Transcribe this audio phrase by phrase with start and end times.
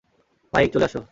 [0.53, 0.99] Mic, চলে আসো।